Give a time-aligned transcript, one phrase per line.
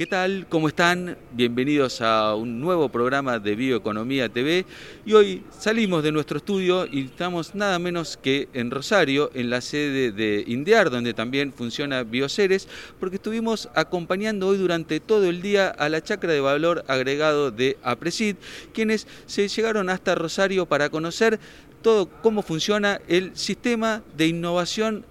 [0.00, 0.46] ¿Qué tal?
[0.48, 1.18] ¿Cómo están?
[1.32, 4.64] Bienvenidos a un nuevo programa de Bioeconomía TV.
[5.04, 9.60] Y hoy salimos de nuestro estudio y estamos nada menos que en Rosario, en la
[9.60, 12.66] sede de Indiar, donde también funciona Bioceres,
[12.98, 17.76] porque estuvimos acompañando hoy durante todo el día a la chacra de valor agregado de
[17.82, 18.36] Apresid,
[18.72, 21.38] quienes se llegaron hasta Rosario para conocer
[21.82, 25.04] todo cómo funciona el sistema de innovación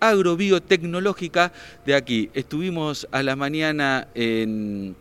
[0.00, 1.52] agrobiotecnológica
[1.86, 2.30] de aquí.
[2.34, 4.96] Estuvimos a la mañana en,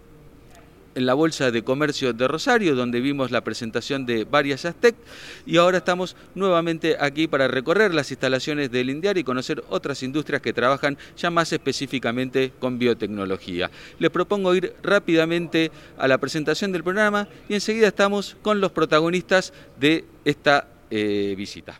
[0.95, 4.95] la Bolsa de Comercio de Rosario, donde vimos la presentación de varias Aztec,
[5.45, 10.41] y ahora estamos nuevamente aquí para recorrer las instalaciones del INDIAR y conocer otras industrias
[10.41, 13.71] que trabajan ya más específicamente con biotecnología.
[13.99, 19.53] Les propongo ir rápidamente a la presentación del programa y enseguida estamos con los protagonistas
[19.79, 21.79] de esta eh, visita.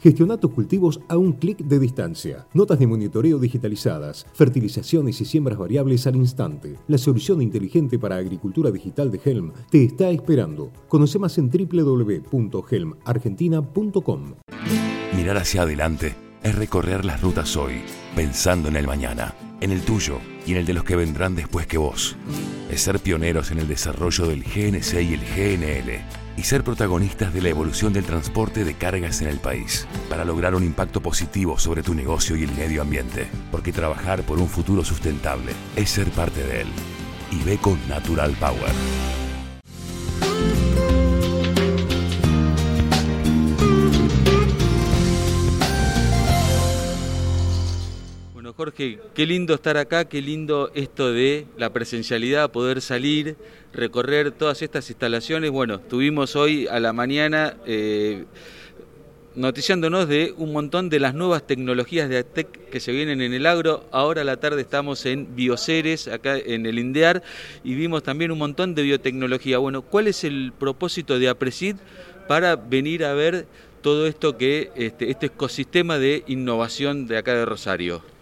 [0.00, 2.46] gestiona tus cultivos a un clic de distancia.
[2.54, 6.76] Notas de monitoreo digitalizadas, fertilizaciones y siembras variables al instante.
[6.86, 10.70] La solución inteligente para agricultura digital de Helm te está esperando.
[10.88, 14.34] Conoce más en www.helmargentina.com.
[15.16, 17.82] Mirar hacia adelante es recorrer las rutas hoy,
[18.14, 21.66] pensando en el mañana, en el tuyo y en el de los que vendrán después
[21.66, 22.14] que vos.
[22.70, 27.42] Es ser pioneros en el desarrollo del GNC y el GNL y ser protagonistas de
[27.42, 31.82] la evolución del transporte de cargas en el país, para lograr un impacto positivo sobre
[31.82, 36.44] tu negocio y el medio ambiente, porque trabajar por un futuro sustentable es ser parte
[36.44, 36.68] de él.
[37.32, 39.27] Y ve con Natural Power.
[48.58, 53.36] Jorge, qué lindo estar acá, qué lindo esto de la presencialidad, poder salir,
[53.72, 55.52] recorrer todas estas instalaciones.
[55.52, 58.24] Bueno, estuvimos hoy a la mañana eh,
[59.36, 63.46] noticiándonos de un montón de las nuevas tecnologías de ATEC que se vienen en el
[63.46, 63.86] agro.
[63.92, 67.22] Ahora a la tarde estamos en Bioceres, acá en el INDEAR,
[67.62, 69.58] y vimos también un montón de biotecnología.
[69.58, 71.76] Bueno, ¿cuál es el propósito de APRESID
[72.26, 73.46] para venir a ver
[73.82, 78.17] todo esto que, este, este ecosistema de innovación de acá de Rosario?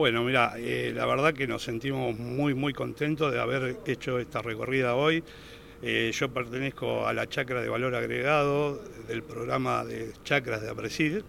[0.00, 4.40] Bueno, mira, eh, la verdad que nos sentimos muy, muy contentos de haber hecho esta
[4.40, 5.22] recorrida hoy.
[5.82, 11.20] Eh, yo pertenezco a la chacra de valor agregado del programa de chacras de Apresid.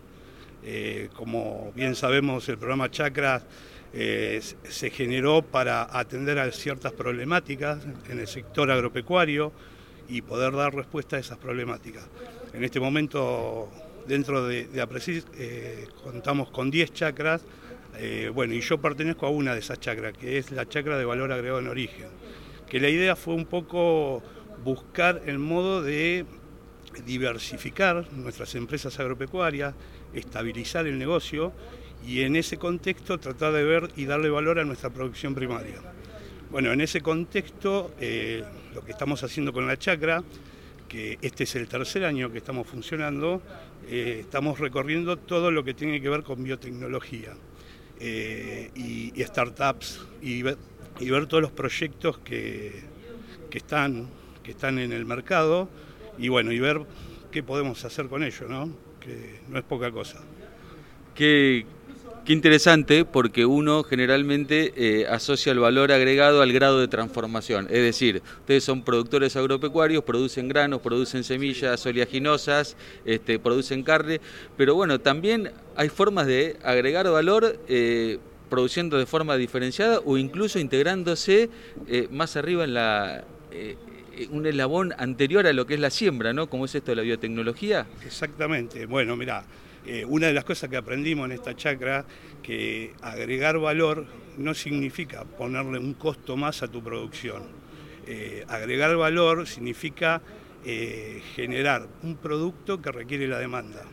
[0.64, 3.44] Eh, como bien sabemos, el programa Chacras
[3.92, 9.52] se generó para atender a ciertas problemáticas en el sector agropecuario
[10.08, 12.08] y poder dar respuesta a esas problemáticas.
[12.54, 13.70] En este momento,
[14.08, 15.24] dentro de, de Apresid,
[16.06, 17.42] contamos con 10 chacras
[17.98, 21.06] eh, bueno, y yo pertenezco a una de esas chacras, que es la chacra de
[21.06, 22.08] valor agregado en origen.
[22.70, 24.24] Que la idea fue un poco
[24.64, 26.26] buscar el modo de
[27.06, 29.74] diversificar nuestras empresas agropecuarias,
[30.14, 31.54] estabilizar el negocio
[32.06, 35.80] y en ese contexto tratar de ver y darle valor a nuestra producción primaria.
[36.50, 40.24] Bueno, en ese contexto, eh, lo que estamos haciendo con la chacra,
[40.90, 43.42] que este es el tercer año que estamos funcionando,
[43.88, 47.34] eh, estamos recorriendo todo lo que tiene que ver con biotecnología.
[48.04, 50.58] Eh, y, startups y ver,
[51.28, 52.82] todos los proyectos que,
[53.52, 54.10] están,
[54.42, 55.70] que están en el mercado
[56.18, 56.82] y bueno, y ver
[57.30, 58.72] qué podemos hacer con ellos, ¿no?
[59.00, 60.20] que no es poca cosa.
[61.14, 61.68] Qué,
[62.26, 67.66] Qué interesante porque uno generalmente eh, asocia el valor agregado al grado de transformación.
[67.66, 74.22] Es decir, ustedes son productores agropecuarios, producen granos, producen semillas oleaginosas, este, producen carne,
[74.56, 78.20] pero bueno, también hay formas de agregar valor eh,
[78.52, 81.50] produciendo de forma diferenciada o incluso integrándose
[81.88, 83.26] eh, más arriba en la
[84.30, 86.48] un eslabón anterior a lo que es la siembra, ¿no?
[86.48, 87.88] Como es esto de la biotecnología.
[88.06, 88.86] Exactamente.
[88.86, 89.44] Bueno, mira,
[89.86, 92.06] eh, una de las cosas que aprendimos en esta chacra,
[92.44, 94.06] que agregar valor
[94.38, 97.44] no significa ponerle un costo más a tu producción.
[98.08, 100.22] Eh, agregar valor significa
[100.66, 103.84] eh, generar un producto que requiere la demanda.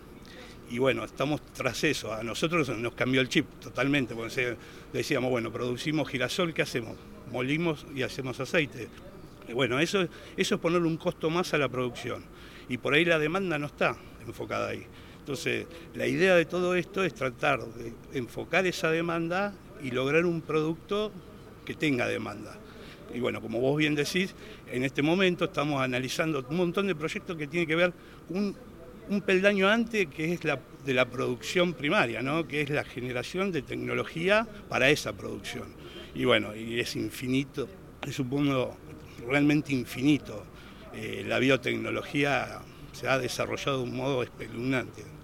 [0.70, 2.12] Y bueno, estamos tras eso.
[2.12, 4.56] A nosotros nos cambió el chip totalmente, porque
[4.92, 6.96] decíamos, bueno, producimos girasol, ¿qué hacemos?
[7.32, 8.88] Molimos y hacemos aceite.
[9.54, 10.06] Bueno, eso,
[10.36, 12.22] eso es ponerle un costo más a la producción.
[12.68, 13.96] Y por ahí la demanda no está
[14.26, 14.86] enfocada ahí.
[15.28, 19.52] Entonces, la idea de todo esto es tratar de enfocar esa demanda
[19.84, 21.12] y lograr un producto
[21.66, 22.56] que tenga demanda.
[23.12, 24.34] Y bueno, como vos bien decís,
[24.72, 27.92] en este momento estamos analizando un montón de proyectos que tienen que ver
[28.30, 28.56] un,
[29.20, 32.48] peldaño antes, que es la de la producción primaria, ¿no?
[32.48, 35.66] que es la generación de tecnología para esa producción.
[36.14, 37.68] y bueno, y es infinito,
[38.00, 38.78] es un mundo
[39.28, 40.42] realmente infinito.
[40.94, 42.62] Eh, la biotecnología
[42.98, 45.17] se ha desarrollado de un modo espeluznante.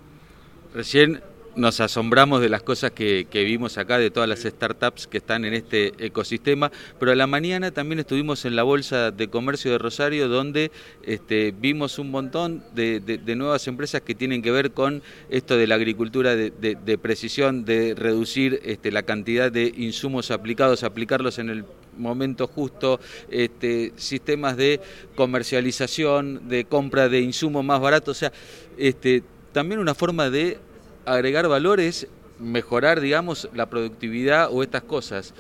[0.75, 1.23] Recién
[1.55, 5.55] nos asombramos de las cosas que, vimos acá, de todas las startups que están en
[5.55, 10.27] este ecosistema, pero a la mañana también estuvimos en la Bolsa de Comercio de Rosario,
[10.27, 10.73] donde
[11.05, 15.01] este, vimos un montón de, nuevas empresas que tienen que ver con
[15.31, 21.39] esto de la agricultura de, precisión, de reducir este, la cantidad de insumos aplicados, aplicarlos
[21.39, 21.65] en el
[21.97, 22.99] momento justo,
[23.31, 24.81] este, sistemas de
[25.15, 28.33] comercialización, de compra de insumos más baratos, o sea,
[28.77, 29.23] este,
[29.55, 30.59] también una forma de
[31.07, 32.09] agregar valores,
[32.39, 35.33] mejorar, digamos, la productividad o estas cosas.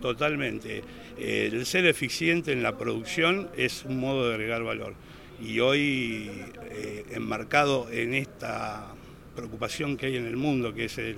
[0.00, 0.82] Totalmente.
[1.18, 4.94] el ser eficiente en la producción es un modo de agregar valor.
[5.40, 6.30] Y hoy,
[6.70, 8.94] eh, enmarcado en esta
[9.36, 11.16] preocupación que hay en el mundo, que es el,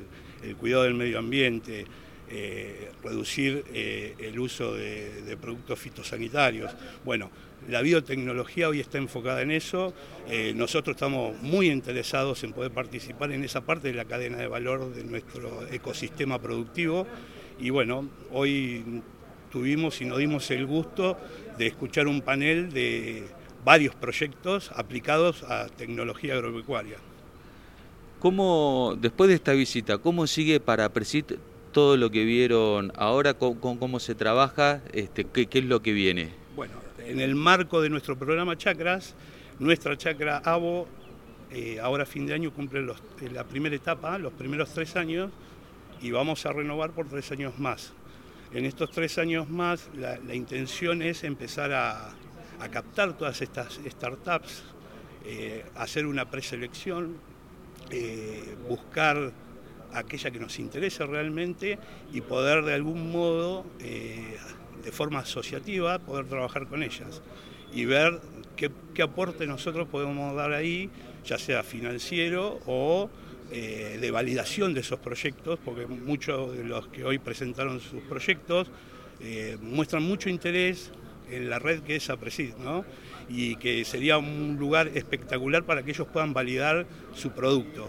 [0.58, 1.84] cuidado del medio ambiente,
[2.32, 6.70] eh, reducir eh, el uso de, productos fitosanitarios.
[7.04, 7.28] Bueno,
[7.68, 9.92] la biotecnología hoy está enfocada en eso.
[10.28, 14.46] Eh, nosotros estamos muy interesados en poder participar en esa parte de la cadena de
[14.46, 17.04] valor de nuestro ecosistema productivo.
[17.58, 19.02] Y bueno, hoy
[19.50, 21.18] tuvimos y nos dimos el gusto
[21.58, 23.24] de escuchar un panel de
[23.64, 26.98] varios proyectos aplicados a tecnología agropecuaria.
[28.20, 31.32] ¿Cómo, después de esta visita, cómo sigue para Presit
[31.72, 33.34] todo lo que vieron ahora?
[33.34, 34.82] ¿Cómo, se trabaja?
[34.92, 36.32] Este, ¿qué, ¿Qué es lo que viene?
[36.56, 39.14] Bueno, en el marco de nuestro programa Chacras,
[39.58, 40.88] nuestra chacra ABO,
[41.50, 45.30] eh, ahora fin de año cumple eh, la primera etapa, los primeros tres años,
[46.00, 47.92] y vamos a renovar por tres años más.
[48.52, 52.14] En estos tres años más, la, intención es empezar a,
[52.70, 54.62] captar todas estas startups,
[55.24, 57.16] eh, hacer una preselección,
[58.68, 59.32] buscar
[59.92, 61.78] aquella que nos interese realmente
[62.12, 67.22] y poder de algún modo de forma asociativa poder trabajar con ellas
[67.72, 68.20] y ver
[68.56, 68.70] qué,
[69.02, 70.90] aporte nosotros podemos dar ahí,
[71.24, 73.08] ya sea financiero o
[73.50, 78.68] eh, de validación de esos proyectos, porque muchos de los que hoy presentaron sus proyectos
[79.20, 80.90] eh, muestran mucho interés
[81.30, 82.84] en la red que es APRESID, ¿no?
[83.28, 87.88] y que sería un lugar espectacular para que ellos puedan validar su producto.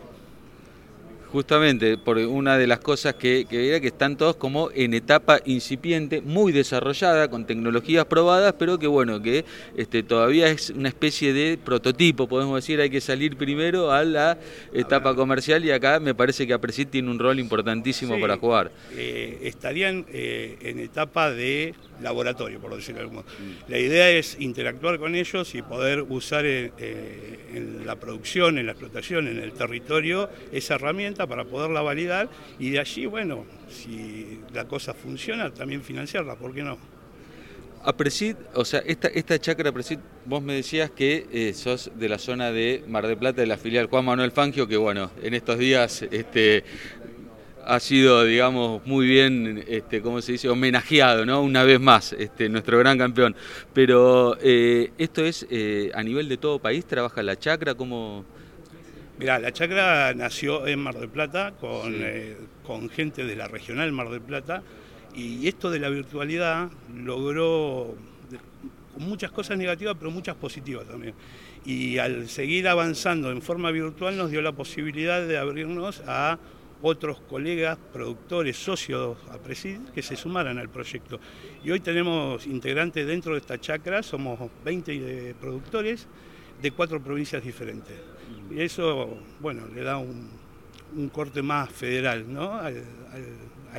[1.32, 6.22] Justamente, por una de las cosas que, que que están todos como en etapa incipiente,
[6.22, 9.46] muy desarrollada, con tecnologías probadas, pero que bueno, que
[9.78, 14.38] este, todavía es una especie de prototipo, podemos decir, hay que salir primero a la
[14.74, 18.72] etapa comercial y acá me parece que Apresit tiene un rol importantísimo para jugar.
[18.98, 23.28] Eh, estarían eh, en etapa de laboratorio, por decirlo de algún modo.
[23.68, 28.66] La idea es interactuar con ellos y poder usar en, eh, en la producción, en
[28.66, 32.30] la explotación, en el territorio, esa herramienta para poderla validar
[32.60, 36.78] y de allí, bueno, si la cosa funciona, también financiarla, ¿por qué no?
[37.84, 42.10] A Presid, o sea, esta, esta chacra Presid, vos me decías que eh, sos de
[42.10, 45.34] la zona de Mar del Plata, de la filial Juan Manuel Fangio, que bueno, en
[45.34, 46.64] estos días este,
[47.66, 51.42] ha sido, digamos, muy bien, este, ¿cómo se dice?, homenajeado, ¿no?
[51.42, 53.36] Una vez más, este, nuestro gran campeón.
[53.74, 58.26] Pero eh, esto es eh, a nivel de todo país, trabaja la chacra, ¿cómo...?
[59.22, 64.10] Mirá, la chacra nació en Mar del Plata eh, con, gente de la regional Mar
[64.10, 64.64] del Plata
[65.14, 67.96] y esto de la virtualidad logró
[68.98, 71.14] muchas cosas negativas, pero muchas positivas también.
[71.64, 76.40] Y al seguir avanzando en forma virtual nos dio la posibilidad de abrirnos a
[76.82, 81.20] otros colegas, productores, socios a Presid que se sumaran al proyecto.
[81.64, 86.08] Y hoy tenemos integrantes dentro de esta chacra, somos 20 productores
[86.60, 88.21] de cuatro provincias diferentes.
[88.54, 90.42] Y eso, bueno, le da un,
[91.14, 92.54] corte más federal ¿no?
[92.54, 92.70] a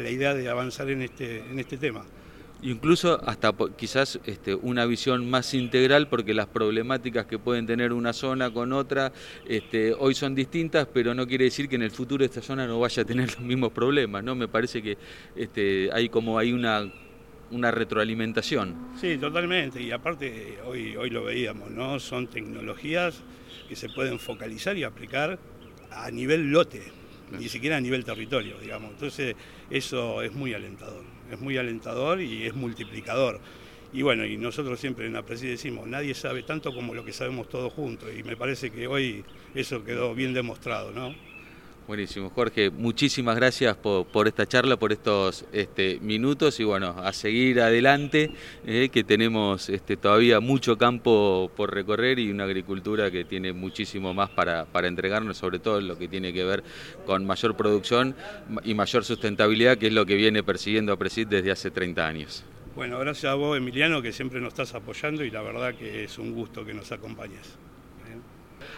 [0.01, 2.05] la idea de avanzar en este, en este tema.
[2.63, 8.13] Incluso hasta quizás este, una visión más integral porque las problemáticas que pueden tener una
[8.13, 9.13] zona con otra
[9.49, 12.79] este, hoy son distintas, pero no quiere decir que en el futuro esta zona no
[12.79, 14.37] vaya a tener los mismos problemas, ¿no?
[14.37, 14.97] Me parece que
[15.35, 16.91] este, hay como hay una
[17.51, 18.75] una retroalimentación.
[18.99, 19.83] Sí, totalmente.
[19.83, 22.01] Y aparte, hoy, hoy lo veíamos, ¿no?
[22.01, 23.23] Son tecnologías
[23.73, 25.39] que se pueden focalizar y aplicar
[25.91, 26.83] a nivel lote,
[27.31, 28.91] ni siquiera a nivel territorio, digamos.
[28.91, 29.35] Entonces,
[29.71, 31.03] eso es muy alentador.
[31.31, 33.41] Es muy alentador y es multiplicador.
[33.91, 37.15] Y bueno, y nosotros siempre en la presidencia decimos, nadie sabe tanto como lo que
[37.15, 38.11] sabemos todos juntos.
[38.15, 39.25] Y me parece que hoy
[39.55, 41.15] eso quedó bien demostrado, ¿no?
[41.89, 42.71] Buenísimo, Jorge.
[42.71, 48.31] Muchísimas gracias por, esta charla, por estos este, minutos y bueno, a seguir adelante,
[48.65, 54.15] eh, que tenemos este, todavía mucho campo por recorrer y una agricultura que tiene muchísimo
[54.15, 56.63] más para, para entregarnos, sobre todo en lo que tiene que ver
[57.05, 58.15] con mayor producción
[58.63, 62.45] y mayor sustentabilidad, que es lo que viene persiguiendo a Presid desde hace 30 años.
[62.77, 66.17] Bueno, gracias a vos, Emiliano, que siempre nos estás apoyando y la verdad que es
[66.17, 67.59] un gusto que nos acompañes.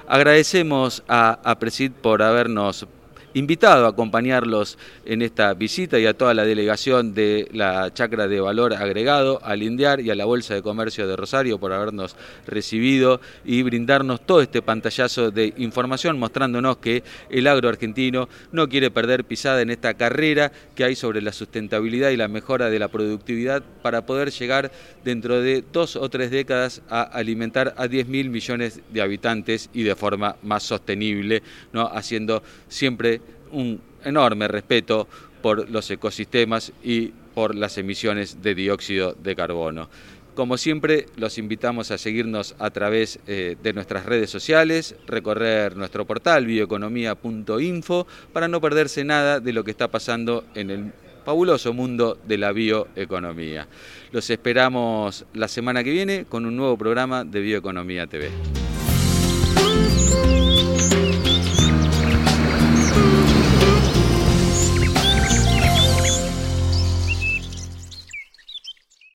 [0.06, 2.86] Agradecemos a, a Presid por habernos
[3.34, 8.40] invitado a acompañarlos en esta visita y a toda la delegación de la Chacra de
[8.40, 13.20] Valor Agregado, al INDIAR y a la Bolsa de Comercio de Rosario por habernos recibido
[13.44, 19.24] y brindarnos todo este pantallazo de información mostrándonos que el agro argentino no quiere perder
[19.24, 23.62] pisada en esta carrera que hay sobre la sustentabilidad y la mejora de la productividad
[23.82, 24.70] para poder llegar
[25.04, 29.82] dentro de dos o tres décadas a alimentar a 10 mil millones de habitantes y
[29.82, 31.86] de forma más sostenible, ¿no?
[31.86, 33.20] haciendo siempre
[33.52, 35.08] un enorme respeto
[35.42, 39.88] por los ecosistemas y por las emisiones de dióxido de carbono.
[40.34, 46.06] Como siempre, los invitamos a seguirnos a través eh, de nuestras redes sociales, recorrer nuestro
[46.06, 50.92] portal bioeconomía.info para no perderse nada de lo que está pasando en el
[51.24, 53.68] fabuloso mundo de la bioeconomía.
[54.10, 58.30] Los esperamos la semana que viene con un nuevo programa de Bioeconomía TV.